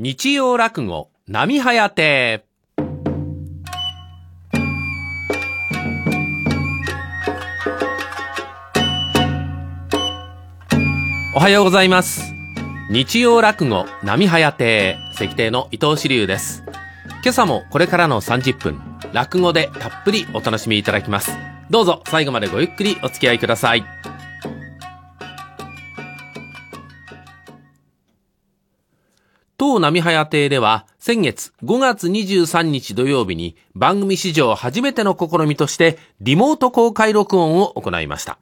[0.00, 2.44] 日曜落語、波早亭。
[11.34, 12.32] おはようございます。
[12.92, 16.62] 日曜落語、波早亭、石亭の伊藤志流です。
[17.24, 18.80] 今朝もこれからの30分、
[19.12, 21.36] 落語でたっぷりお楽しみいただきます。
[21.70, 23.97] どうぞ最後までごゆっくりお付き合いください。
[29.60, 38.38] 当波早亭では先月5月23日土曜日に番組史上初めての試みとしてリモート公開録音を行いました。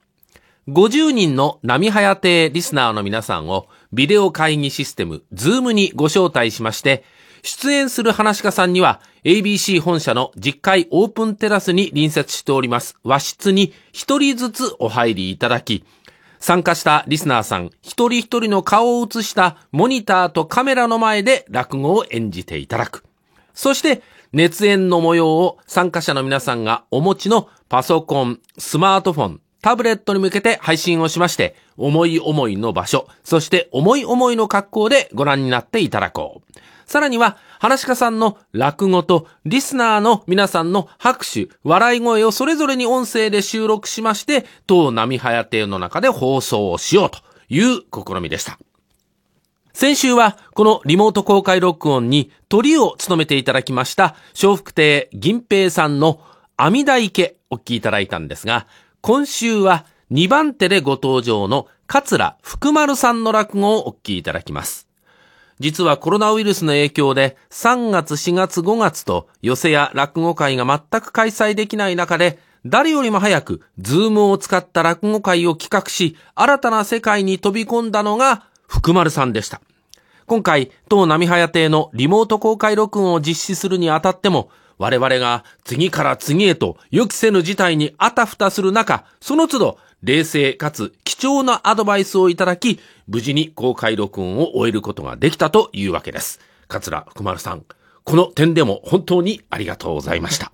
[0.69, 7.03] 50人の波早亭リスナーの皆さんをビデオ会議システムズームにご招待しまして、
[7.43, 15.83] 出演する話し家さんには ABC 本社の実会オープンテラスに隣接しております和室に一人ずつお入りいただき、
[16.39, 23.05] 参加したリスナーさん一人一人の顔を映したモニターとカメラの前で落語を演じていただく。
[23.55, 36.53] そして、熱演の模様を参加者の皆さんがお持ちのパソコン、スマートフォン、タブレットに向けて配信をしまして、思い思いの場所、そして思い思いの格好でご覧になっていただこう。
[36.85, 47.19] さらには、話し家さんの落語とリスナーの皆さんの拍手、笑い声をそれぞれに音声で収録しまして、当波早亭の中で放送をしようと
[47.49, 48.59] いう試みでした。
[49.73, 56.21] 先週は、このリモート公開録音に鳥を務めていただきました、笑福亭銀平さんの
[56.57, 58.67] 阿弥陀池お聞きいただいたんですが、
[59.03, 64.86] 今週は2番手でご登場の桂福丸さんの落語をお聞きいただきます。
[65.59, 79.61] 実はコロナウイルスの影響で3月4月5月と寄せや落語会が全く開催できない中で誰よりも早くズームを使った落語会を企画し新たな世界に飛び込んだのが福丸さんでした。
[80.27, 96.41] 今回、当波早亭のリモート公開録音を実施するにあたっても我々が次から次へと予期せぬ事態にあたふたする中、その都度冷静かつ貴重なアドバイスをいただき、無事に公開録音を終えることができたというわけです。
[96.69, 97.65] 桂福丸さん、
[98.05, 100.53] この点でも本当にありがとうございました。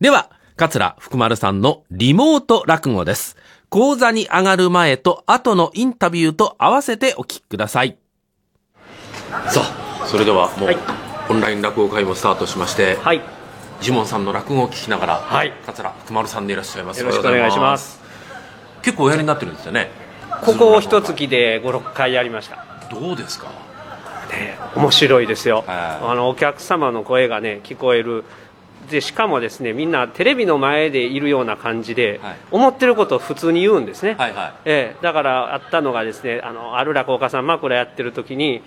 [0.00, 3.36] では、桂福丸さんのリモート落語です。
[3.68, 7.98] 講座に上がる前と後のインタビューと合わせてお聞きください。
[9.48, 10.78] さあ、それではもう、はい
[11.28, 13.20] オンライン落語会もスタートしまして、はい。
[13.80, 17.00] ジモンさんの落語を聞きながら、はい桂福丸さんでいらっしゃいます。
[17.00, 18.05] よろしくお願いします。
[18.86, 19.90] 結構おやりになってるんですよね。
[20.44, 22.64] ここを一月で5、6回やりました。
[22.88, 23.48] どうですか？
[24.30, 25.64] ね、面白いですよ。
[25.66, 28.22] はいあの、お客様の声がね、聞こえる。
[28.88, 34.14] で、しかもですね、みんなテレビの前でいるような感じで、はい思ってることを普通に言うんですね。
[34.16, 34.52] はいはい。
[34.66, 38.62] ええ、だからあったのがですね、あの、ある落語家さん枕やってる時に、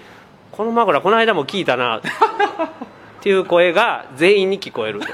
[0.51, 2.01] この枕この間も聞いたな、 っ
[3.21, 4.99] ていう声が全員に聞こえる。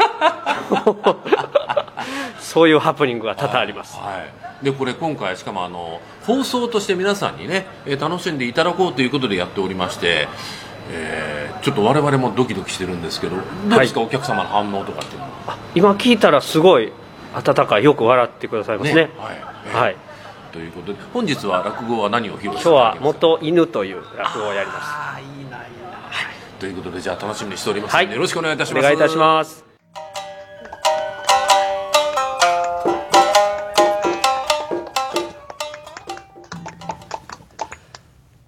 [2.46, 3.98] そういうハプニングが多々あります。
[3.98, 4.24] は
[4.62, 4.66] い。
[4.66, 10.28] で、これ今回、しかもあの、放送として皆さんにね、えー楽しんでいただこうということでやっておりまして、
[10.92, 15.58] えーちょっと我々もドキドキしてるんですけど、どうですか、お客様の反応とかっていうのは。
[15.74, 16.92] 今聞いたらすごい
[17.34, 19.76] 温かいよく笑ってくださいますねはい。
[19.76, 19.96] はい
[20.54, 25.58] ということで、本日は落語は何を披露して今日は元犬という落語をやりまああ、いいな、いいな。
[25.58, 25.70] はい。
[26.60, 28.84] ということで、じゃあ楽しみにしておりますので、はいよろしくお願いいたしすます。
[28.84, 29.65] お願いいたします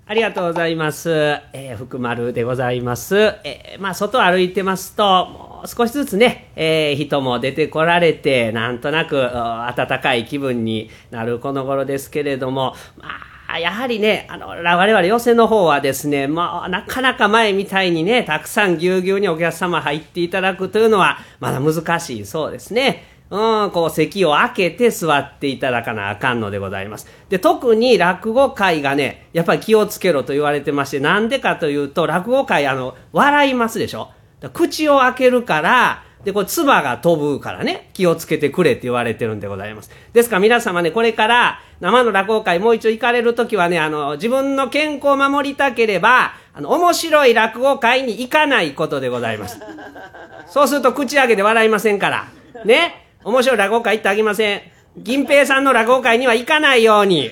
[0.09, 1.12] ありがとうございます。
[1.51, 3.18] えー福丸でございます。
[3.44, 13.09] えーまあ、外歩いてますと、もう少しずつね、えー人も出てこられて、なんとなく、暖かい気分になるこの頃ですけれども、ま
[13.50, 23.17] あ、やはりね、あの、我々寄席の方はですね、まあ、なかなか前みたいにね、たくさんぎゅうぎゅうにお客様入っていただくというのは、まだ難しいそうですね。
[23.30, 27.08] うん、こう席を空けて座っていただかなあかんのでございます。
[27.30, 34.12] で、特に落語会がね、やっぱり気をつけろと言われてまして、なんでかというと、落語会、あの、笑いますでしょ
[34.54, 39.92] 口を開けるから、で、これ、唾が飛ぶからね、気をつけてくれって言われてるんでございます。
[40.13, 49.60] ですから皆様ね、これから、生の落語会もう一度行かれるときはね、あの、自分の健康を守りたければ、あの、面白い落語会に行かないことでございます。
[50.48, 52.28] そうすると口開けて笑いませんから。
[52.66, 54.62] ね面白い落語会行ってあげません。
[54.95, 57.29] 銀平さんの落語会には行かないように。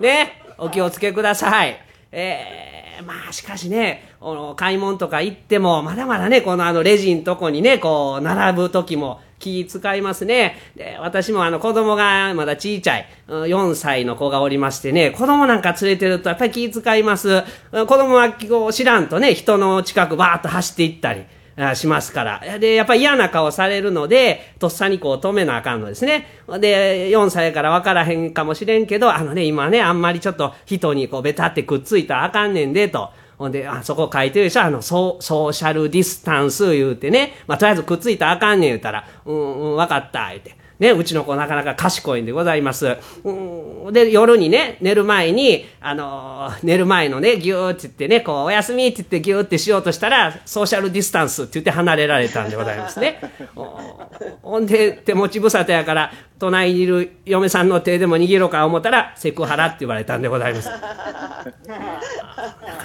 [0.00, 0.42] ね？
[0.58, 1.80] お気をつけください。
[2.12, 10.58] えー、まあしかしね、あの買い物とか行っても、まだまだね、このあのレジんとこにね、こう、並ぶ時も気使いますね。
[10.76, 17.44] で、私もあの子供がまだ小さい、4歳の子がおりましてね、子供なんか連れてるとやっぱり気使います。
[17.72, 21.24] 子供はこう知らんとね、人の近くバーッと走っていったり。
[21.74, 22.58] しますから。
[22.58, 26.26] で、やっぱり嫌な顔されるので、とっさにこう止めなあかんのですね。
[26.60, 33.10] で、4歳から分からへんかもしれんけど、あのね、今ね、あんまりちょっと人にこうベタってくっついたらあかんねんで、と。
[33.38, 37.34] ほんで、あそこ書いてるでしょあの、ソーシャルディスタンス言うてね。
[37.46, 40.56] まあ、とりあえずくっついたらあかんねん言うたら、うん、うん、分かった、言うて。
[40.78, 42.98] ね、うちの子なかなか賢いんでございます。
[43.24, 53.20] うん、で、夜にね、寝る前に、あのー、寝る前のね、ぎゅーって言ってね、こう、おやすみって言ってぎゅーってしようとしたら、ソーシャルディスタンスって言って離れられたんでございますね。
[54.42, 60.68] ほんで、手持ち無沙汰やから、隣にいる嫁さんの手でも握ろうか思ったら、セクハラって言われたんでございます。
[60.68, 60.88] なか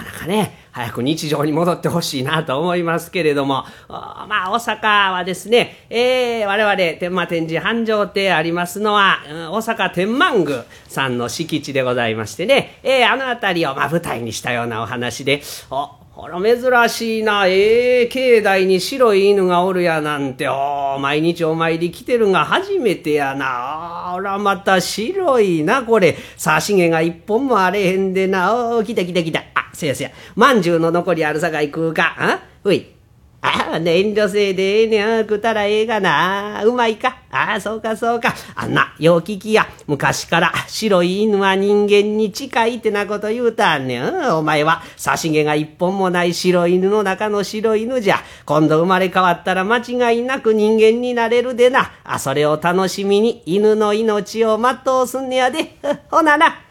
[0.03, 17.47] なかね、早く日常に戻ってほしいなと思いますけれども、まあ、大阪はですね、えー、我々、天満天神繁盛亭ありますのは、大阪天満宮さんの敷地でございましてね、えー、あの辺りを、まあ、舞台にしたようなお話で、おあら、珍しいな。
[17.47, 24.13] ええ、境内に白い犬がおるやなんて、お毎日お参り来てるが初めてやな。
[24.13, 26.15] あら、また白いな、これ。
[26.37, 28.53] 差し毛が一本もあれへんでな。
[28.53, 29.39] お来た来た来た。
[29.55, 30.11] あ、せやせや。
[30.35, 32.15] まんじゅうの残りあるさかい食うか。
[32.15, 33.00] あほい。
[33.43, 35.21] ああ、遠慮せいでええねん。
[35.21, 36.63] 食ったらええがな。
[36.63, 37.17] うまいか。
[37.31, 38.35] ああ、そうかそうか。
[38.55, 39.67] あんな、よう聞きや。
[39.87, 44.37] 昔から白い犬は人間に近いってなこと言うたんねん。
[44.37, 48.19] お前は、差し毛が一本もない白い犬の中の白い犬じゃ。
[48.45, 51.91] 今度生まれ変わったら間違いなく人間になれるでな。
[52.03, 55.77] あ、それを楽しみに犬の命を全うすんねやで。
[56.11, 56.61] ほなな。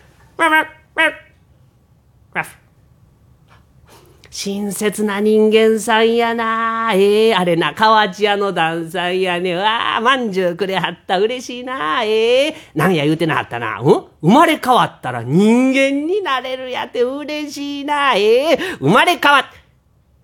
[4.33, 6.93] 親切な人間さんやな。
[6.95, 9.57] ええー、あれな、河内屋の旦さんやね。
[9.57, 11.19] わあ、まんじゅうくれはった。
[11.19, 12.05] 嬉しいな。
[12.05, 13.81] ええー、なんや言うてなはったな。
[13.81, 14.05] うん？
[14.23, 18.15] 生まれ変わったら人間になれるやって嬉しいな。
[18.15, 19.45] ええー、生まれ変わっ、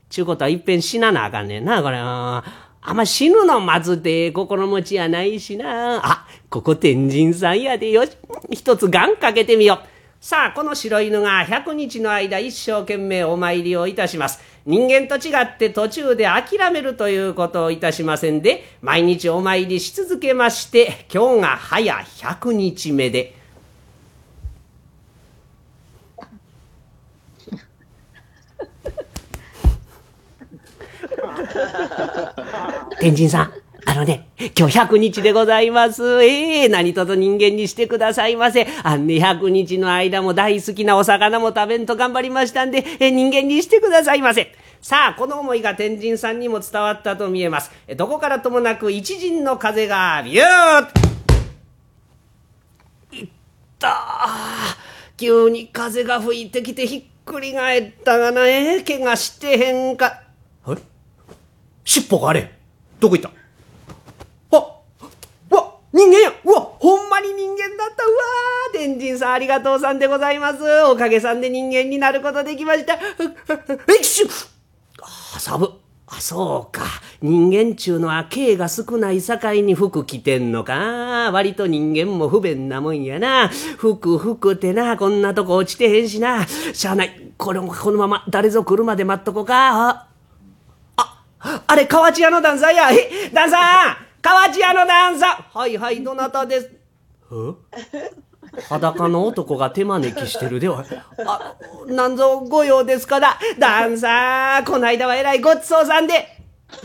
[0.09, 1.99] ちゅうことはいっぺん死ななあかんねんな、これ。
[1.99, 2.45] あ
[2.93, 5.97] んま死ぬの待つって心持ちやないしな。
[5.97, 8.17] あ、ここ天神さんやでよし。
[8.53, 9.96] 一つガンかけてみよう。
[10.27, 14.41] さあ、この白犬が100日の間一生懸命お参りをいたします。
[14.65, 23.37] 人間と違って途中で諦めるということをいたしませんで、毎日お参りし続けまして、今日が早100日目で、
[32.99, 33.53] 天神さん、
[33.85, 36.23] あのね、今日100日でございます。
[36.23, 38.67] ええー、何とぞ人間にしてくださいませ。
[38.83, 44.55] あんね、100日の間も大好きなお魚も食べんと頑張りましたんで、え人間にしてくださいませ。
[44.81, 47.71] さあ、この思いが天神さんにも伝わったと見えます。
[47.97, 50.87] どこからともなく一陣の風がビュー
[53.13, 53.29] ッいっ
[53.79, 53.97] た
[55.17, 60.21] 急に風が吹いてきてひっくり返ったがな、ええ怪我してへんか。
[60.65, 60.81] あれ
[61.85, 62.53] 尻尾があれ
[63.01, 63.46] どこ行った？
[65.97, 74.27] 人間やうわほんまに人間だったうわー天神さんありがとうさんでございますおかげさんで人間になることできましたえっしゅ
[75.01, 75.71] あサブ
[76.09, 76.85] あ、そうか。
[77.21, 81.33] 人間ちゅうのは刑が少ない境に服着てんのか。
[81.33, 83.49] 割と人間も不便なもんやな。
[83.49, 86.47] 服、服ってな、こんなとこ落ちてへんしな。
[86.47, 87.33] しゃあない。
[87.37, 90.07] これもこのまま誰ぞ来るまで待っとこか。
[90.97, 92.89] あ、あれ、河内屋の旦さんや。
[92.93, 96.71] え、旦さん河内屋の旦さんはいはい、どなたです
[98.69, 100.85] 裸の男が手招きしてるでは。
[101.25, 101.55] あ、
[101.87, 103.39] なんぞご用ですかな。
[103.59, 106.27] 旦さん、こないだはえらいごちそうさんで。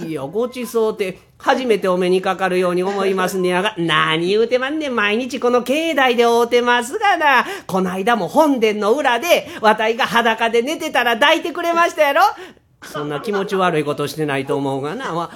[0.06, 7.46] いや、ごちそうって、初めてお目にかかるように思いますねやが、何言うてまんねん、毎日この境内で会うてますがな。
[7.66, 12.22] こないだも本殿の裏で、わたいが裸で寝てたら抱いてくれましたやろ
[12.84, 15.14] そんな気持ち悪いことしてないと思うがな。
[15.14, 15.30] わ、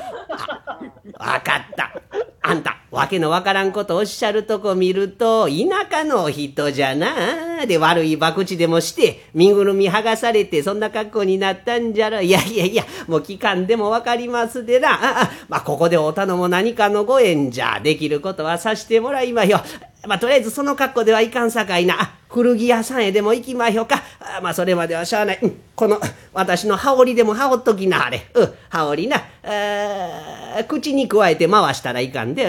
[1.20, 2.02] わかった。
[2.48, 5.54] あんた、わけのわからんことおっしゃるとこ見ると、田
[5.90, 7.66] 舎の人じゃな。
[7.66, 12.22] で、悪い博打でもして、身ぐるみ剥がされて、そんな格好になったんじゃろ。
[12.22, 14.94] いやいやいや、もう期間でもわかりますでな。
[14.94, 19.62] ああ、まあ、ここでお頼も何かのご縁じゃ、できることはさしてもらいまよ。
[20.08, 22.12] まあ、とりあえずその格好ではいかんさかいな。
[22.36, 24.04] 古着屋さんへでも行きまひょか。
[24.20, 25.40] あまあ、それまではしゃあない。
[25.42, 26.02] うん、この、
[26.34, 28.28] 私の羽織でも羽織っときなはれ。
[28.34, 29.24] うん、羽織な。
[29.42, 32.46] あ口に加えて回したらいかんで。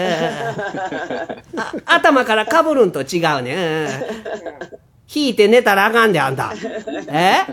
[1.87, 3.87] 頭からかぶるんと違うね。
[5.15, 6.53] 引いて寝たらあかんで、あんた。
[7.07, 7.45] え？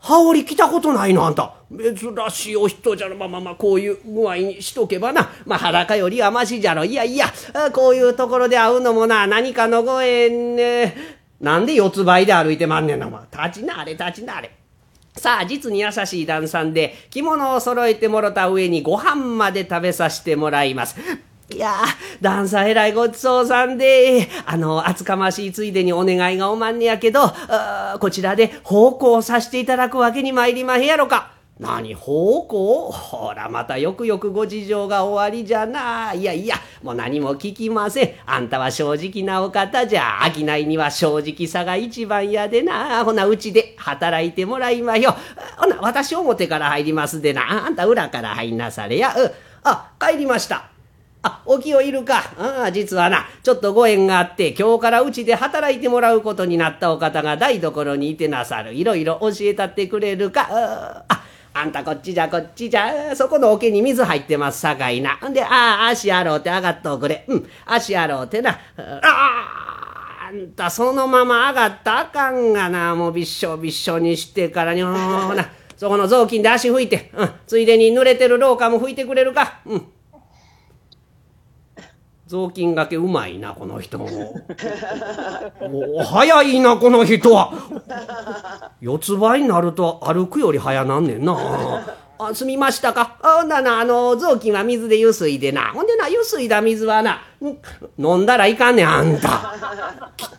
[0.00, 1.54] 羽織着たことないのあんた。
[1.70, 3.16] 珍しいお人じゃろ。
[3.16, 5.30] まあまあまあ、こういう具合にしとけばな。
[5.46, 6.84] まあ裸よりはましじゃろ。
[6.84, 7.32] いやいや、
[7.72, 11.23] こういうところで会うのもな、何かのご縁ね。
[11.44, 13.20] なんで四つ倍で歩いてまんねんな、お前。
[13.46, 14.50] 立ちなれ、立ちなれ。
[15.14, 20.96] さあ、実に優しい旦さんで、着物を揃えてもろた上にご飯まで食べさせてもらいます。
[21.50, 21.84] いやあ、
[22.22, 27.30] 旦さんえらいごちそうさんで、あの、厚かましいついでにお願いがおまんねやけど、
[28.00, 31.33] こちらで奉公させていただくわけに参りまへやろか。
[31.60, 36.12] 何奉公ほら、またよくよくご事情が終わりじゃな。
[36.12, 38.14] いやいや、もう何も聞きません。
[38.26, 40.18] あんたは正直なお方じゃ。
[40.34, 43.04] 商いには正直さが一番やでな。
[43.04, 45.14] ほな、うちで働いてもらいまよ。
[45.56, 47.66] ほな、私表から入りますでな。
[47.66, 49.14] あんた裏から入んなされや。
[49.16, 49.32] う。
[49.62, 50.74] あ、帰りました。
[51.24, 52.34] あ、お清いるか。
[52.36, 58.74] ああ、実はな、ちょっとご縁があって、今日からうちで働いてもらうことになったお方が台所にいてなさる。
[58.74, 60.48] いろいろ教えたってくれるか。
[61.08, 61.13] あ、
[61.56, 63.14] あんたこっちじゃこっちじゃ。
[63.14, 65.16] そこの桶に水入ってますさかいな。
[65.28, 67.24] んで、ああ、足やろうて上がっとくれ。
[67.28, 68.50] うん、足やろうてな。
[68.50, 72.96] ああ、あんたそのまま上がったあかんがな。
[72.96, 79.60] もうびっしょびっしょにしてからに、ほな、そこの雑巾で足拭いて、うん、ついでに濡れてる廊下も拭いてくれるか。
[79.64, 79.86] うん。
[82.26, 83.98] 雑巾がけうまいなこの人。
[83.98, 84.08] も
[85.94, 87.52] お早いなこの人は。
[88.80, 92.00] 四つ倍になると歩くより早なんねんな。
[92.16, 93.18] あ済みましたか。
[93.20, 95.72] ほんだなあの雑巾は水でゆすいでな。
[95.72, 97.20] ほんでなゆすいだ水はな
[97.98, 99.54] 飲んだらいかんねんあんた。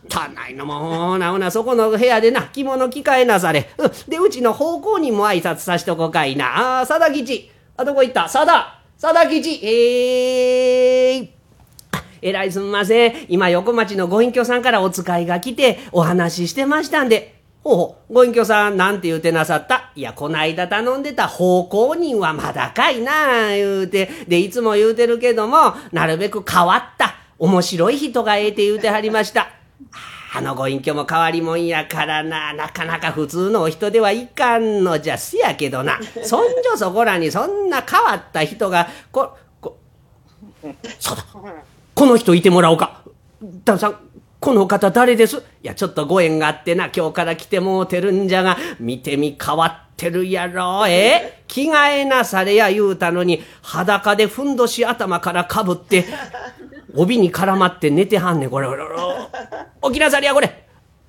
[0.09, 1.51] 汚いのもうなほな。
[1.51, 6.79] そこの部屋でな着物着替えなされ、うん、でうちの奉公人も挨拶さしとこかいな。
[6.79, 7.51] あ佐田吉。
[7.77, 8.23] あどこ行った？
[8.23, 9.59] 佐田佐田吉。
[9.63, 11.34] えー
[12.21, 13.25] えらいすんません。
[13.29, 17.35] 今横町のご隠居さんからお使いが来てお話ししてましたんで。
[17.63, 24.07] ほうほう、ご隠居さんなんて言うてなさったいや、こないだ頼んでた奉公人はまだかいな、言うて。
[24.27, 29.49] で、いつも言うてるけども、なるべく変わった、面白い人がええて言うてはりました。
[30.35, 39.77] あのご隠居も変わりもんやからな、なかなか普通のお人ではいかんのじゃすやけどな、そんじょそこらにそんな変わった人が、こ、こ、
[40.99, 41.23] そうだ。
[41.95, 43.03] この人いてもらおうか。
[43.63, 43.97] 旦さん、
[44.39, 45.37] この方誰です？
[45.37, 50.85] いや、ちょっとご縁があってな、今日から来てもうてるんじゃが、見てみ変わってるやろ。
[50.87, 51.41] え？
[51.47, 56.05] 着替えなされや言うたのに、裸でふんどし頭からかぶって、
[56.93, 58.67] 帯に絡まって寝てはんねん、これ。
[59.83, 60.67] 起きなされや、これ。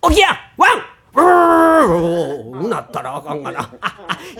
[0.08, 0.70] 起きやワン
[1.16, 3.70] うなったらあかんがな。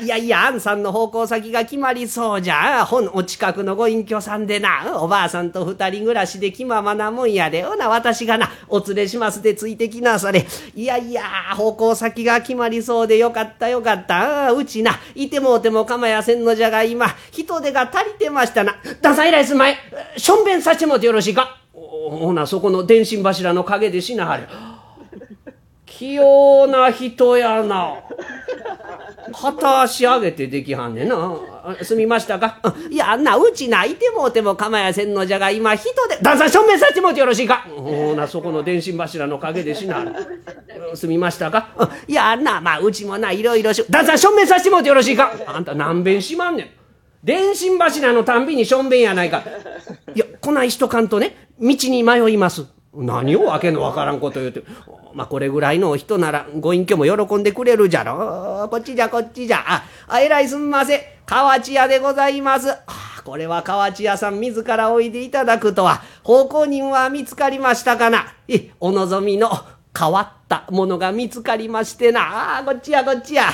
[0.03, 2.85] いやいや、あんさんの奉公先が決まりそうじゃ。
[2.85, 7.63] 本お近くのご隠居さんでな、おばあさんと二人暮らしで気ままなもんやで。
[7.63, 10.47] ほな、私がな、お連れしますでついてきなされ。
[10.75, 11.23] いやいや、
[11.57, 14.53] 奉公先が決まりそうでよかったよかった。
[14.53, 18.77] うちな、いてもうても構やせんのじゃが今、人手が足りてましたな。
[19.01, 19.77] 旦さん以来すまい。
[20.19, 24.76] しょんべんさせてもてよろしいかほな、そこの電信柱の陰でしなはれ。
[25.87, 27.95] 器用な人やな。
[29.33, 31.37] 片足上げてできはんねんな。
[31.83, 32.61] すみましたか？
[32.91, 37.67] いや、あんな、うち泣いてもうても構やせんのじゃが、今人で、旦さん証明させてもうてよろしいか？
[37.77, 40.05] ほな、そこの電信柱の陰でしな。
[40.95, 41.91] すみましたか？
[42.07, 45.33] いや、あんな、まあ、うちもな、いろいろし、旦さん証明させてもうてよろしいか？
[45.47, 46.71] あんた何べんしまんねん。
[47.25, 49.43] 電信柱のたんびにしょんべんやないか。
[50.15, 52.67] いや、こないしとかんとね、道に迷います。
[52.97, 54.63] 何をわけのわからんこと言うて。
[55.13, 58.69] まあ、これぐらいの人なら、ご隠居も喜んでくれるじゃろ。
[58.71, 59.65] こっちじゃ、こっちじゃ。
[59.67, 61.01] あ、あえらいすんません。
[61.27, 62.71] 河内屋でございます。
[62.71, 68.35] あこれは河内屋さん自らおいでいただくとは、奉公人は見つかりましたかな。
[68.49, 69.51] え、お望みの
[69.99, 72.59] 変わったものが見つかりましてな。
[72.59, 73.47] あこっちや、こっちや。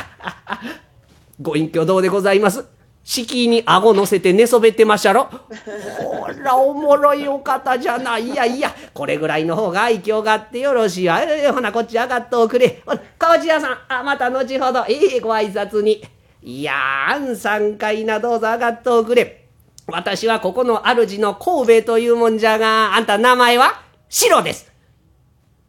[1.41, 2.65] ご隠居どうでございます？
[3.05, 5.25] 敷居に顎乗せて寝そべってましたろ。
[5.25, 8.31] ほらおもろいお方じゃない。
[8.31, 11.21] いやいやこれぐらいの方が愛嬌があってよろしいわ、
[11.53, 12.83] ほなこっち上がっておくれ。
[13.19, 14.85] 河内屋さんあまた後ほど。
[14.89, 16.03] ええご挨拶に。
[16.43, 19.47] いやあんさんかいなどうぞ上がっておくれ。
[19.89, 23.83] 私はここの主の神戸というもんじゃがあんた名前は？
[24.09, 24.71] 白です。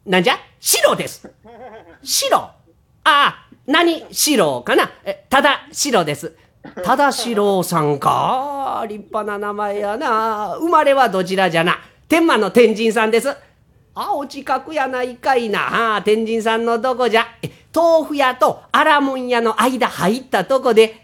[0.05, 0.37] なんじゃ？
[0.59, 1.29] 白です。
[2.03, 2.53] 白あ
[3.03, 4.05] あ何？
[4.11, 4.91] 白かな？
[5.29, 6.35] ただ白です。
[6.63, 10.55] 忠四郎さんか立派な名前やな。
[10.55, 11.77] 生まれはどちらじゃな。
[12.08, 13.29] 天満の天神さんです。
[13.96, 15.98] あ、お近くやないかいな。
[15.98, 17.27] あ天神さんのどこじゃ。
[17.75, 21.03] 豆腐屋とアラモン屋の間入ったとこで。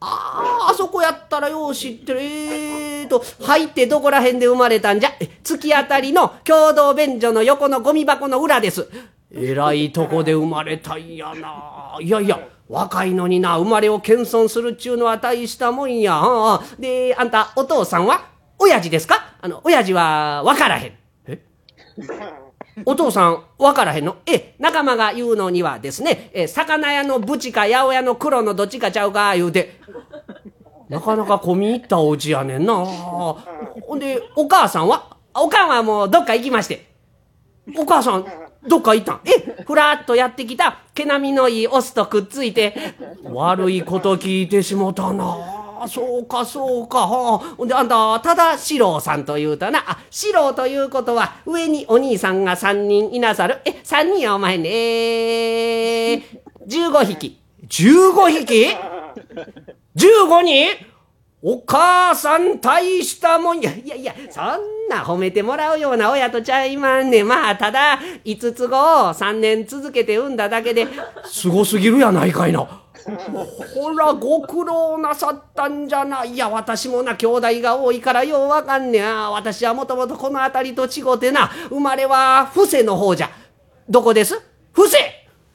[0.00, 2.20] ああ、あそこやったらよう知ってる。
[2.22, 5.10] えーと、入ってどこら辺で生まれたんじゃ。
[5.42, 8.88] 突き当たりの共同便所の横のゴミ箱の裏です。
[9.36, 16.22] えらいとこで生まれたんやないやいや若いのにな生まれを謙遜するっちゅうのは大したもんや。
[16.78, 19.36] であんたお父さんは親父ですか？
[19.40, 20.92] あの親父は分からへん。
[21.26, 21.42] え？
[22.86, 24.16] お父さん分からへんの？
[24.26, 29.80] え仲間が言うのにはですねえ魚屋のブチか八百屋の黒のどっちかちゃうか言うて。
[30.88, 32.74] なかなか込み入ったお家やねんな。
[32.74, 33.38] ほ
[33.96, 35.16] んでお母さんは？
[35.34, 36.86] おかんはもうどっか行きまして。
[37.76, 38.26] お母さん
[38.66, 39.20] どっか行ったん？
[39.24, 42.74] えふらっとやってきた毛並みのいいオスとくっついて。
[43.24, 45.86] 悪いこと聞いてしもたな。
[45.86, 47.00] そうかそうか。
[47.00, 47.38] はあ。
[47.56, 49.84] ほんであんたただ四郎さんというとな。
[49.86, 53.58] あ四郎ということは上にお兄さんが三人いなさる。
[53.66, 54.70] え三人やお前ね。
[56.66, 57.38] 15匹。
[57.68, 58.68] 15匹
[59.96, 60.93] ?15 人？
[61.46, 63.70] お母さん大したもんや。
[63.70, 67.22] いやいや、そんな褒めてもらうような親とちゃいまんね。
[67.22, 70.88] まあ、ただ、5つ子を3年続けて産んだだけで、
[71.26, 72.60] すごすぎるやないかいな。
[73.74, 76.32] ほら、ご苦労なさったんじゃない。
[76.32, 79.28] いや、私もな、兄弟が多いからようわかんねや。
[79.30, 83.30] 私はもともとこの辺りと違うてな、生まれは伏せの方じゃ。
[83.86, 84.40] どこです？
[84.72, 84.96] 伏せ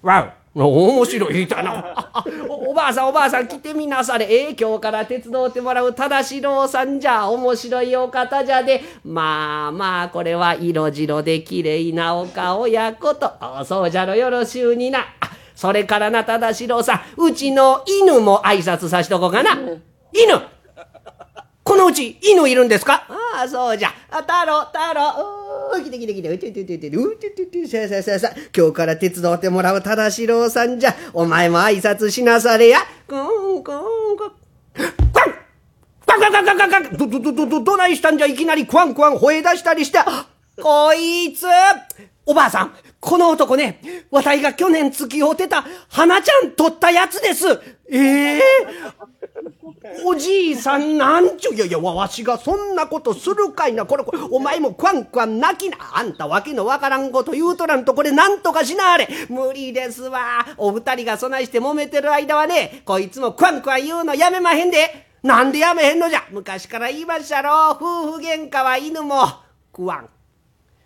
[0.03, 0.33] わう。
[0.55, 2.13] 面白い言いたな
[2.49, 2.71] お。
[2.71, 4.25] おばあさんおばあさん来てみなされ。
[4.25, 7.27] ええ今日から手伝ってもらう忠四郎さんじゃ。
[7.29, 8.81] 面白いお方じゃで。
[9.05, 13.31] まあまあ、これは色白で綺麗なお顔やこと。
[13.63, 15.05] そうじゃろよろしゅうにな。
[15.55, 19.51] それからな、忠四郎さん、うちの犬も挨拶さしとこうかな。
[20.11, 20.41] 犬
[21.63, 23.03] このうち犬いるんですか？
[23.37, 23.89] ああ、そうじゃ。
[24.09, 25.48] あ、太郎、太郎。
[25.71, 26.29] おー、来て来て来て。
[26.29, 28.39] うててててて、うててて、さあさあさあさあ。
[28.57, 30.95] 今日から手伝ってもらう忠四郎さんじゃ。
[31.13, 32.79] お前も挨拶しなされや。
[33.07, 33.83] くん、くん、
[34.17, 34.31] くん。
[34.75, 34.83] ク
[36.07, 39.99] ワンクワンクワンクワンクワンど、ど、ど、ど、ど、どないしたんじゃいきなりクワンクワン吠え出したりして。
[40.59, 41.45] こいつ
[42.25, 43.79] おばあさん、この男ね、
[44.11, 47.45] わたいが去年付き合うてた、花ちゃん取ったやつです。
[47.91, 53.85] ええー、おじいさんなんちゅう、いやいや、わしがそんなことするかいな。
[53.85, 55.77] これ、これ、お前もクワンクワン泣きな。
[55.97, 59.07] あんたわけのわからんこと言うとらんと、これなんとかしなあれ。
[59.29, 60.45] 無理ですわ。
[60.57, 65.07] お二人がそないして揉めてる間はね、こいつもクワンクワン言うのやめまへんで。
[65.21, 66.23] なんでやめへんのじゃ。
[66.31, 67.71] 昔から言いましたろ。
[67.71, 69.25] 夫婦喧嘩は犬も、
[69.73, 70.09] クワン。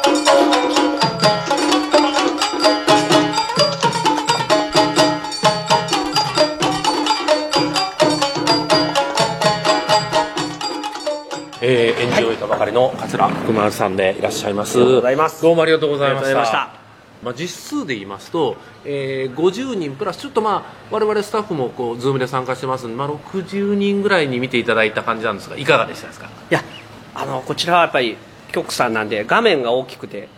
[11.65, 14.77] えー、演じ終えたばかりの桂福丸さんでいらっしゃいます。
[14.81, 14.99] ど
[15.53, 16.37] うもありがとうございました。
[16.41, 16.75] ました
[17.23, 26.27] まあ、実数で言いますと、えー、50人プラスちょっとまあ我々スタッフもこうズームで参加してますんで、まあ、60人ぐらいに見ていただいた感じなんですがいかがでしたですか？
[26.51, 26.65] いや
[27.15, 28.17] あのこちらはやっぱり
[28.51, 30.29] 局さんなんで画面が大きくて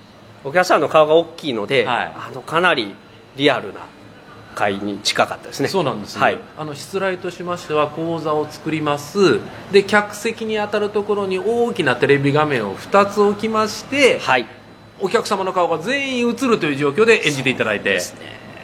[0.45, 2.95] お客さんの顔が大きいので、はいあのかなり
[3.37, 3.81] リアルな
[4.55, 5.69] 会に近かったですね。
[5.69, 6.39] そうなんですね、はい。
[6.57, 9.41] あの失礼としましては講座を作ります。
[9.73, 14.47] で客席に当たるところに大きなテレビ画面を2つ置きまして、はい。
[15.01, 18.01] お客様の顔が全員映るという状況で演じていただいて。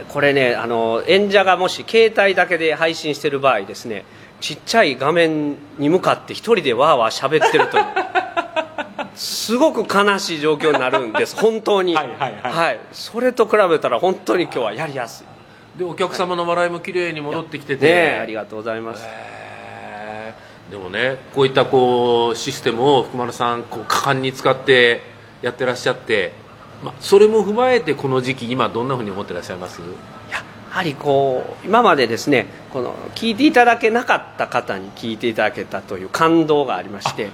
[0.09, 4.05] これねあの演者がもし携帯だけで配信してる場合ですね
[4.41, 7.85] ちっちゃい画面に向かって一人でわーわー喋ってるという。
[9.15, 11.37] すごく悲しい状況になるんです。
[11.37, 11.95] 本当に。
[11.95, 12.35] はいはい。
[12.43, 12.81] はい。
[12.93, 15.27] それと比べたら本当に今日はやりやすい
[15.81, 19.03] でお客様の笑いも綺麗に戻ってきてて、ねえありがとうございます。
[19.07, 25.01] へーでもねこういったこうシステムを福丸さんこう果敢に使って
[25.41, 26.33] やってらっしゃって、
[26.85, 29.81] まあ、それも踏まえてこの時期今どんなふうに思ってらっしゃいます？
[30.31, 37.31] やはりこう今までですねこの聞いていただけなかった方に聞いていただけたという感動がありまして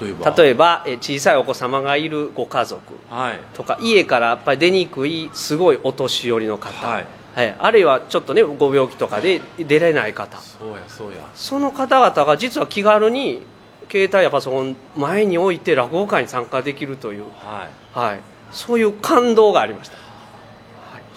[0.00, 0.30] 例えば？
[0.36, 3.40] 例えばえ小さいお子様がいるご家族はい。
[3.54, 7.54] とか家からやっぱり出にくいすごいお年寄りの方、はいはい。
[7.58, 10.38] あるいはちょっとねご病気とかで出れない方。
[10.38, 11.18] そうやそうや。
[11.34, 13.42] その方々が実は気軽に
[13.90, 17.98] 携帯やパソコン前に置いて落語会に参加できるという、はい。
[17.98, 18.20] はい、
[18.50, 19.98] そういう感動がありました。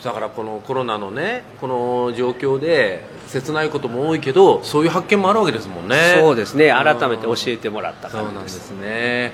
[0.03, 6.17] だからこのコロナのねこの状況で切ないことも多いけどそういう発見もあるわけですもんね。
[6.19, 6.69] そうですね。
[6.69, 8.71] 改めて教えてもらったそう感じです。
[8.71, 9.33] なんですね、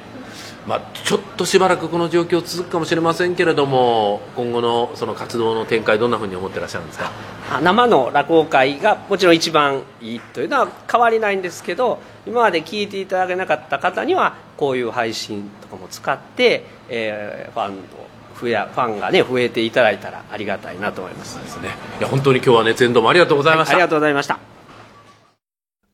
[0.68, 7.12] まあ、ちょっとしばらくこの状況続くかもしれませんけれども今後のその活動の展開どんなふうに思ってらっしゃるんですか？
[7.52, 17.78] あ生の落語会がもちろん一番いいというのは変わりないんですけど今まで聞いていただけなかった方にはこういう配信とかも使って、えーファンを
[18.42, 21.38] 増やファンがね増えていただいたらありがたいなと思います。
[21.40, 21.70] ですね。
[22.00, 24.55] いや本当に今日は熱演どうもありがとうございました、ありがとうございました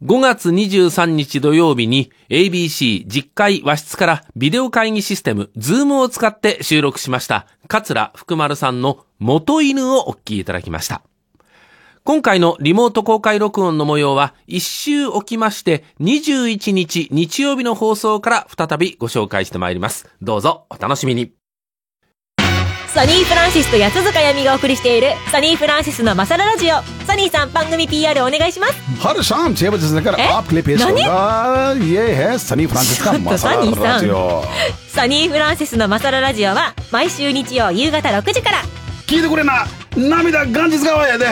[0.04, 11.04] 5月23日土曜日に ABC 実会和室からビデオ会議システム Zoom を使って収録しました桂福丸さんの元犬をお聞きいただきました。
[12.04, 20.10] 今回のリモート公開録音の模様は一周置きまして21日日曜日の放送から再びご紹介してまいります。
[20.20, 21.41] どうぞお楽しみに。
[22.91, 32.67] サニーフランシスと八塚闇がお送りしているサニーフランシスのマサララジオサニーさん番組 PR お願いします हर शाम छह बजे से लेकर आपके लिए पेश होगा ये है सनी
[32.67, 34.45] फ्रांसिस का मसाला राजियो
[34.89, 38.63] サニーフランシスのマサララジオは毎週日曜夕方6時から
[39.07, 39.67] 聞いてくれな
[39.97, 41.27] 涙元日川やで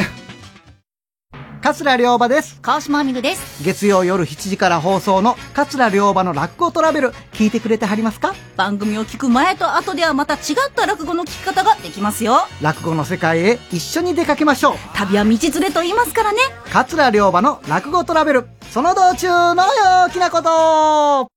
[1.62, 2.58] 桂良馬です。
[2.62, 3.64] 川島みるです。
[3.64, 8.34] 月曜夜7時から放送の桂良馬の落語トラベル、聞いてくれてはりますか？
[8.56, 10.40] 番組を聞く前と後ではまた違っ
[10.74, 12.38] た落語の聞き方ができますよ。
[12.62, 14.76] 落語の世界へ一緒に出かけましょう。
[14.94, 16.40] 旅は道連れと言いますからね。
[16.72, 19.64] 桂良馬の落語トラベル、その道中の
[20.04, 21.30] 陽気なこと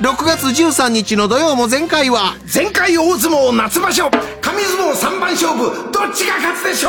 [0.00, 6.88] 6月13日の土曜も前回は前回大相撲夏場所上相撲三番勝負どっちが勝つでしょ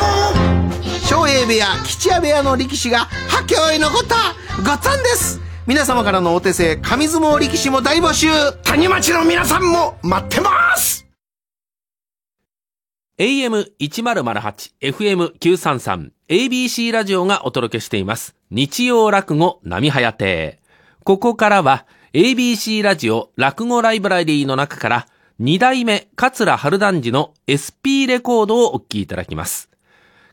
[0.67, 0.70] う？
[1.12, 4.15] 昌平部屋吉谷部屋の力士が破境へ残った
[4.63, 8.28] ごっつんです皆様からのお手製上相撲力士も大募集
[8.63, 11.06] 谷町の皆さんも待ってます
[13.19, 18.36] AM1008、FM933、ABC ラジオがお届けしています。
[18.50, 20.60] 日曜落語波早亭。
[21.04, 29.70] ここからは、ABC ラジオ落語ライブラリーの中から、二代目桂春団治の SP レコードをお聴きいただきます。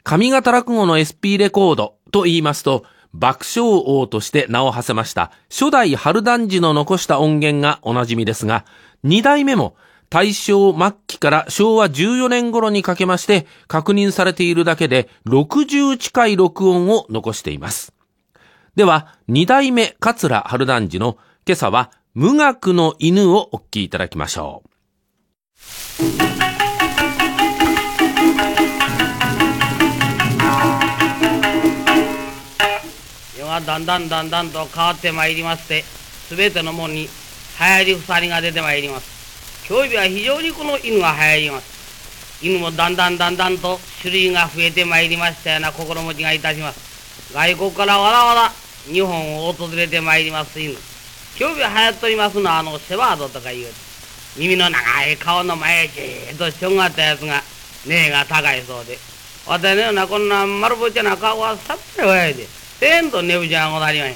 [0.08, 8.64] 上方落語の SP レコードと言いますと、爆笑王として名を馳せました初代春団治の残した音源がおなじみですが、
[9.02, 9.76] 二代目も
[10.08, 17.92] 大正末期から昭和14年頃にかけまして確認されているだけで60近い録音を残しています。
[18.76, 26.47] では、二代目桂春団治の今朝は無学の犬をお聞きいただきましょう。
[33.60, 35.84] だんだんだんだんと変わってまいりまして
[36.30, 37.08] 全てのもんに流
[37.58, 39.66] 行り鎖が出てまいります。
[39.68, 41.78] 今日日は非常にこの犬が流行ります。
[42.40, 47.32] 犬もだんだんだんだんと種類が増えてまいりましたような心持ちがいたします。
[47.34, 48.52] 外国からわらわら
[48.84, 50.72] 日本を訪れてまいります犬。
[51.38, 53.66] 今日日は流行っておりますのはあのセバードとかいう
[54.36, 57.42] 耳の長い顔の前へじーっとしょんがったやつが
[57.86, 58.98] 根が高いそうで。
[59.46, 62.34] 私のようなこんな丸ぼっちゃな顔はさっぱり親い。
[62.34, 62.46] で
[62.80, 64.14] てんと寝ぶちがござりまへん。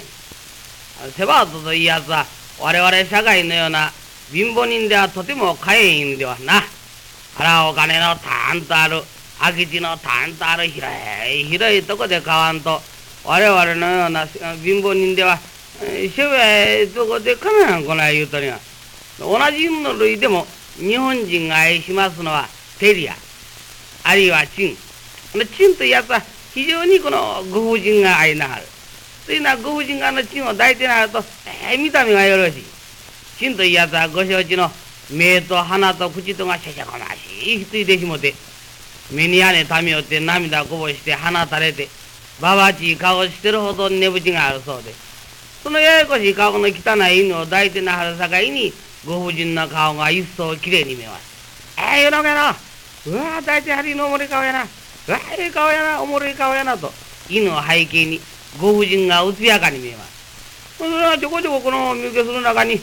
[1.12, 2.24] セバードというやつは
[2.60, 3.90] 我々社会のような
[4.30, 6.62] 貧乏人ではとても買えんではな。
[7.34, 9.02] 腹お金のたんとある
[9.40, 10.86] 空き地のたんとある広
[11.28, 12.78] い広いとこで買わんと
[13.24, 18.58] 我々のような貧乏人ではしょべとこでかなこない言うとりが
[19.18, 20.46] 同じの類でも
[20.76, 22.46] 日本人が愛しますのは
[22.78, 23.14] テリア
[24.04, 24.76] あるいはチン。
[25.46, 26.20] チンというやつは
[26.54, 28.62] 非常にこのご婦人が愛なはる
[29.26, 32.64] というのはご婦人があのチンを抱いてなはると、えー、見た目がよろしい
[33.38, 34.68] チンというやつはご承知の
[35.10, 38.34] 目と鼻と口とがしゃしゃこましいひついてしもて
[39.12, 41.88] 目に屋根ためよって涙こぼして鼻垂れて
[42.40, 44.92] ばばちい顔してるほど寝ぶちがあるそうで
[45.62, 48.72] そのややこしい顔の汚い犬を抱いてなはるさかいに
[49.06, 51.32] ご婦人の顔が一層きれいに見えます。
[51.78, 52.54] ええー、のけな。
[53.06, 54.66] うわ抱いてはりのおもろい顔やな。
[55.08, 56.92] わええ顔やな、おもろい顔やなと、
[57.28, 58.20] 犬を背景に
[58.60, 60.78] ご婦人が艶やかに見えます。
[60.78, 62.80] それはちょこちょここの見受けする中に、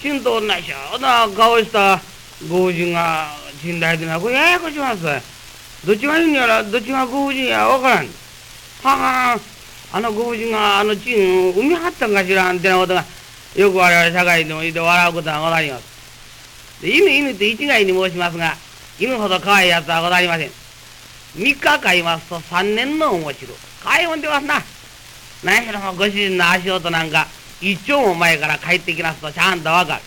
[0.00, 2.00] ちんと同じような顔した
[2.48, 3.28] ご婦人が
[3.60, 5.04] 死んだやつな、これややこします。
[5.86, 8.08] どっちがいいんやら、どっちがご婦人やわからん。
[8.82, 9.40] はは
[9.92, 13.04] あのご婦人があのチン産みはったんかしらんてなことが
[13.56, 16.80] よく我々社会でも言うて笑うことがござります。
[16.80, 18.54] で犬犬って一概に申しますが
[18.98, 20.50] 犬ほど可愛いやつはござりません。
[21.36, 24.62] 3日かいますと3年の面白可愛いもんでますな。
[25.44, 27.26] 何しろご主人の足音なんか
[27.60, 30.02] 一丁も前から帰ってきますとちゃんとわかる。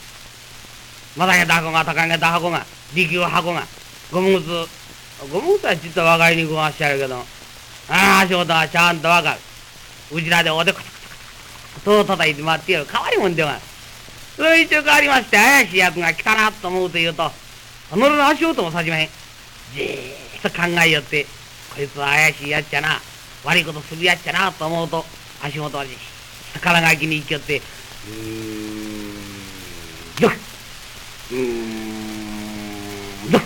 [1.15, 3.63] またげた箱が高げた箱が利休箱が
[4.11, 4.47] ゴム靴
[5.31, 7.23] ゴム靴はちょっと分かりにくくおっしゃるけどあ
[7.89, 9.39] あ足音はちゃんとわかる。
[10.11, 10.79] うちらでおでこ
[11.83, 13.59] と叩いて待ってやる変わりもんでは
[14.35, 17.31] それ一応変わりまして怪しいやつが来たなと思うと言うと
[17.91, 19.09] 己の足音もさじまへん
[19.73, 21.25] じーと考えよって
[21.75, 22.99] こいつは怪しいやっちゃな
[23.45, 25.05] 悪いことするやっちゃなと思うと
[25.41, 25.95] 足元はじっ
[26.53, 28.13] と空がきに行きよってうー
[29.11, 29.15] ん
[30.21, 30.33] どく
[31.31, 31.37] うー
[33.27, 33.43] んどく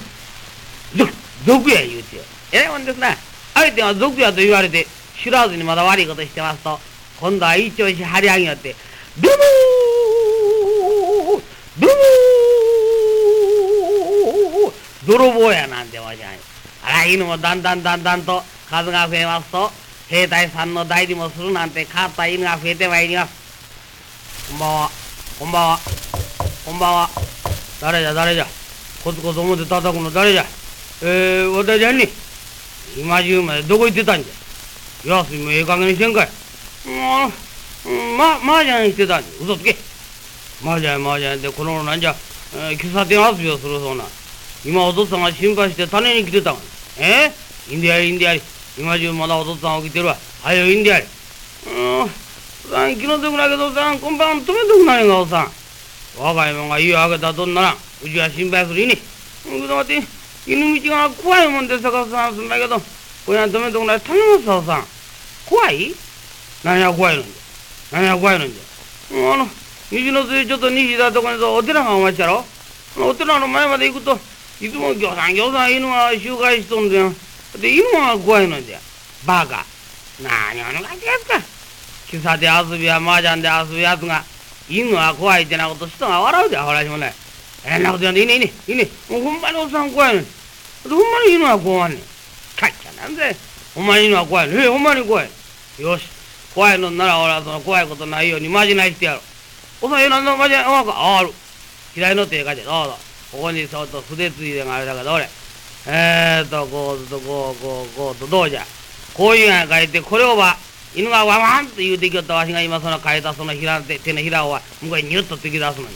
[0.97, 1.13] どく
[1.45, 3.09] 毒や言うてよえらいもんですな
[3.53, 4.87] 相手は毒やと言われて
[5.21, 6.79] 知らずにまだ悪いことしてますと、
[7.19, 8.75] 今度は一丁し張り上げよって、
[9.19, 11.41] ドゥブー
[11.81, 11.97] ドブー
[15.07, 16.39] 泥棒やなんてわしゃい。
[16.87, 19.69] あら、犬もだんだんだんだんと数が増えますと、
[20.07, 24.49] 兵隊さんの代理もするなんて変わった犬が増えてまいります。
[24.49, 24.89] こんばんは、
[25.37, 25.79] こんばんは、
[26.63, 27.09] こんばんは。
[27.81, 28.45] 誰じゃ誰じゃ。
[29.03, 30.45] コツコツ表叩くの誰じゃ。
[31.03, 32.07] えー、私はね、
[32.97, 35.17] 今中までどこ行ってたんじゃ。
[35.17, 36.29] 安いもええ加減にしてんかい。
[36.87, 37.27] も
[37.85, 39.43] う、うん、ま、麻雀してたんじゃ。
[39.43, 39.75] 嘘つけ。
[40.63, 42.15] 麻雀麻雀ってこの頃なんじゃ、
[42.55, 44.05] えー、喫茶店遊びをするそうな。
[44.65, 46.59] 今お父さんが心配して種に来てたが
[46.99, 47.31] え、
[47.69, 48.41] いいんでやりいいんでやり。
[48.77, 50.17] 今中まだお父さん起きてるわ。
[50.43, 51.05] はよいいんでやり。
[51.67, 52.09] うん、
[52.71, 55.51] さん気の毒だけどさん、今晩止めとくないがおっさん。
[56.19, 57.75] 若いもんが家を開けたとんなら。
[58.03, 58.97] うちは心配するいね。
[59.47, 60.07] うん、待って、
[60.45, 62.79] 犬道が怖いもんで探さんすんだけど、
[63.25, 64.01] これは止めとくない。
[64.01, 64.83] 頼むさおさん。
[65.49, 65.93] 怖い
[66.63, 67.97] 何が怖いのじゃ。
[67.97, 69.17] 何が怖いのじゃ。
[69.17, 69.47] う、あの、
[69.91, 72.43] 西の末ちょっと西だとこにお寺がお待ちやろ。
[72.99, 74.19] お寺の前まで行くと、
[74.59, 77.13] いつもぎょうさんぎょうさん犬が集会しとんだよ。
[77.59, 78.79] で、犬が怖いのじゃ。
[79.25, 79.63] バカ。
[80.21, 81.33] 何を抜かしてやつか。
[82.07, 84.23] 喫茶で遊びや麻雀で遊ぶやつが、
[84.69, 87.13] 犬は怖いってなこと人が笑うで、ほらしもない。
[87.65, 88.87] えんなことやんでいいねいねいね。
[89.09, 90.27] もうほんまにおっさん怖いのに。
[90.89, 91.99] ほんまに犬は怖いねん。
[91.99, 93.35] かっちゃなんぜ。
[93.75, 94.61] ほんまに犬は怖いの。
[94.61, 95.29] え、ほんまに怖い。
[95.79, 96.07] よし。
[96.55, 99.21] 怖いのなら俺はその怖いことないようにまじないしてやろう。
[99.85, 101.31] おさん、え、なんだまじない、あか、ある。
[101.93, 103.06] 左の手かじゃ、どうぞ。
[103.31, 105.27] ここにそっと筆ついでがあれだから、どれ。
[105.87, 108.63] えーと、こうと、こう、こう、こうと、どうじゃ。
[109.13, 110.55] こういうが書いて、これをば、
[110.95, 115.95] 犬がワワンと言うてきよったわしが今その書いたそのひら手手のひらをは向こうにニュッと突き出すのに。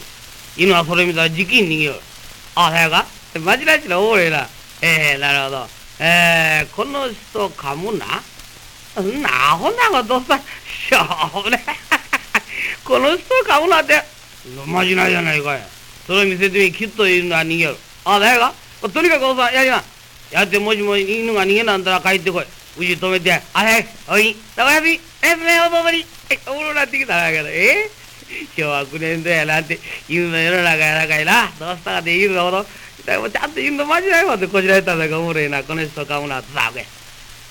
[0.57, 1.99] 犬はそれ見たらじきに逃げよる。
[2.55, 3.05] あ、さやか？
[3.39, 4.47] まじらしのおもろいな。
[4.81, 5.67] ええー、なるほど。
[5.99, 8.05] えー、この人噛むな？
[9.21, 11.63] なあ、ほんなことさ、 しょうね。
[12.83, 14.03] この人噛むなって、
[14.65, 15.61] まじないじゃないかい。
[16.07, 17.75] それ見せてみ、きっと犬は逃げる。
[18.05, 18.53] あ、だやか
[18.89, 19.83] とにかくおさん、やりま。
[20.31, 22.43] やってもしも犬が逃げなんだら帰ってこい。
[22.43, 22.45] う
[22.79, 27.89] ち止めて、あはい、おい、どこやび、えすね、おぼぼり、え、おもろなってきたな、けど、え？
[28.55, 32.65] 昭和9年度やなんて、犬の世の中やなかいな、どうしたかで犬のほど、
[33.05, 36.85] でもちゃんと犬のまじないまでこじられたんだかおもろいな、この人かむなつ、さあ、け。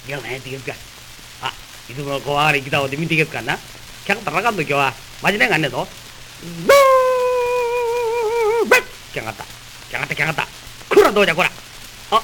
[0.09, 0.75] 今日何やってきますか。
[1.43, 1.53] あ、
[1.91, 3.59] いつもの小上がり来た方で見ていけすかな。
[4.07, 5.87] 客たらかんと今日は、まじないがあんねえぞ。
[6.41, 6.90] ブー
[9.33, 9.45] がった。
[9.91, 10.47] 来やがった、来やがった。
[10.95, 11.51] こらどうじゃ、こら。
[12.11, 12.23] あ、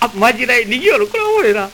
[0.00, 1.70] あ、まじない、逃げよる、これおもろいな。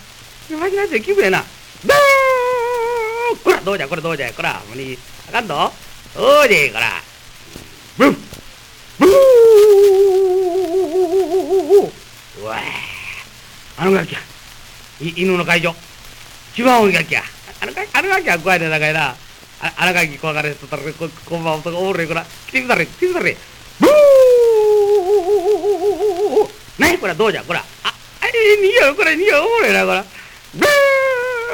[0.59, 1.45] まじないって気分やな。
[1.85, 4.99] ブーこらどうじゃ、これどうじゃ、こら、もうに、
[5.29, 5.73] あかんぞ。
[6.17, 7.03] おうで、こら。
[7.99, 8.13] ブン
[8.99, 9.11] ブー
[12.41, 12.57] うわ
[13.79, 14.21] あのガキや。
[15.01, 15.75] い犬の会場。
[16.53, 17.23] 一番多いガキや。
[17.61, 19.17] あのガキ、あのガキは怖いねだからな。
[19.61, 22.25] ああのガキ怖がれとったら、こ、こんばんは、おもろいこら。
[22.47, 23.37] 来てくだれ、来てくだれ。
[26.79, 27.65] 何これどうじゃこれあ
[28.23, 28.27] え
[28.61, 30.05] 逃げよこれ逃げよおもろいなこれ
[30.55, 30.67] ブ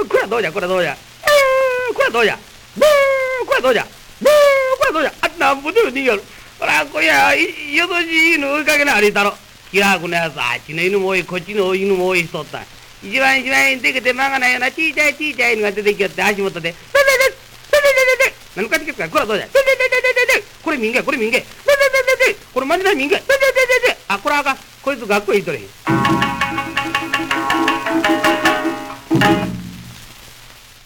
[0.04, 0.96] ーこれどうじゃこれどうじゃ。
[0.96, 2.38] ブーこれどうじゃ。
[2.76, 3.86] ブーこれどうじゃ。
[4.20, 4.30] ブー
[4.80, 5.12] これどうじゃ。
[5.20, 6.22] あなんぼでも逃げよる
[6.58, 7.50] ほらこりゃよし
[8.10, 9.34] い犬追いかけな歩いたろ。
[9.70, 12.62] 気楽のやつあっちの犬も多いこっちの犬も多いしとった
[13.02, 16.74] 一番一番でけて間がないようなちいちゃいちいちゃい犬が出てきよって足元で
[18.54, 19.48] 「何かってきたかこれはどうじゃ。
[20.62, 21.44] これ民芸これ民芸
[22.52, 23.22] これマジで民芸
[24.08, 24.71] あこれあかん。
[24.82, 25.64] こいつ学校行っとれへん。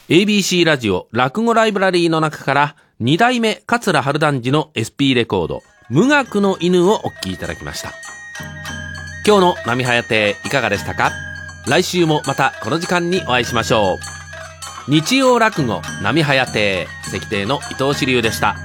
[0.08, 7.92] ABC ラジオ落語ライブラリーの中から2代目桂春団治の SP レコード無学の犬をお聴きいただきました。
[9.26, 11.10] 今日の波早亭いかがでしたか？
[11.66, 14.90] 来週もまたこの時間にお会いしましょう。
[14.90, 18.56] 日曜落語波早亭関亭の伊藤志流でした。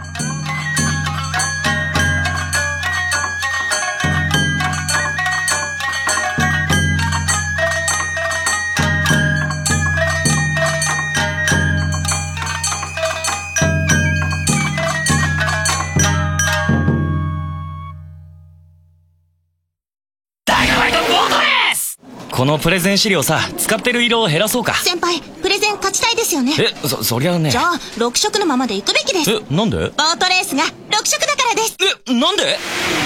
[22.41, 24.73] このプレゼン資料さ使ってる色を減らそうか。
[24.73, 26.53] 先輩プレゼン勝ちたいですよね。
[26.57, 27.51] えそそりゃね。
[27.51, 29.29] じゃあ6色のままで行くべきです。
[29.29, 29.77] えなんで？
[29.77, 30.69] ボートレースが6
[31.05, 31.77] 色だからです。
[32.09, 32.57] えなんで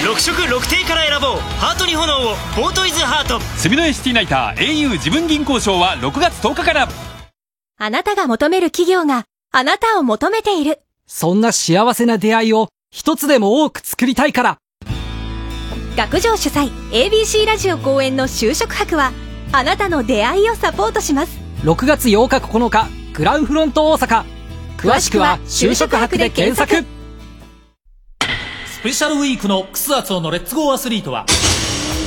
[0.06, 1.40] ？6色6定から選ぼう。
[1.60, 3.38] ハートに炎をボートイズハート。
[3.58, 6.88] 住之江シティナイター au 自分銀行賞は6月10日から。
[7.76, 10.80] あなたが求める企業があなたを求めている。
[11.06, 14.58] そんな幸せな出会いを一つでも多く作りたいから。
[15.94, 19.12] 学上主催 ABC ラジオ公演の就職博は
[19.52, 21.38] あなたの出会いをサポートします。
[21.62, 24.24] 6月8日9日グランフロント大阪。
[24.76, 26.86] 詳しくは就職博で検索。
[28.66, 31.24] スペシャルウィークのクスアツオのレッツゴーアスリートは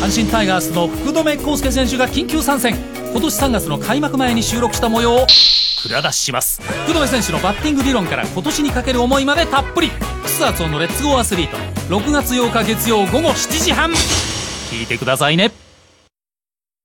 [0.02, 2.75] 阪神タイガースの福留孝介選手が緊急参戦。
[3.12, 5.28] 今年3月の開幕前に収録した模様を
[5.84, 6.62] 蔵出しします。
[6.86, 9.89] 福留選手のバッティング理論から今年にかける思いまでたっぷり。
[10.23, 11.58] クスアツオのレッツゴーアスリート
[11.97, 13.89] 6月8日月曜午後7時半。
[14.71, 15.52] 聞いてくださいね